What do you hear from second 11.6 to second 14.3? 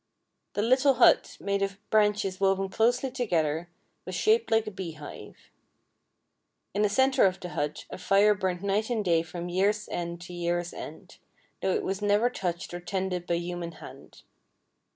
though it was never touched or tended by human hand.